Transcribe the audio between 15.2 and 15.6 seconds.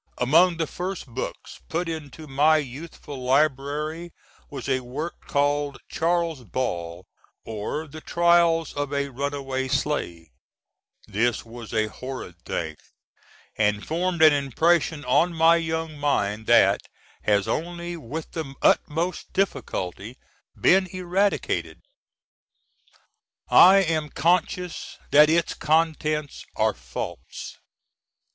my